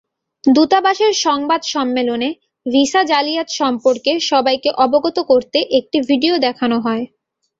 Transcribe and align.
দূতাবাসের 0.43 1.13
সংবাদ 1.17 1.61
সম্মেলনে 1.65 2.29
ভিসা 2.65 3.01
জালিয়াত 3.03 3.49
সম্পর্কে 3.51 4.11
সবাইকে 4.21 4.69
অবগত 4.77 5.17
করতে 5.21 5.59
একটি 5.71 5.97
ভিডিও 6.01 6.33
দেখানো 6.37 6.77
হয়। 6.79 7.03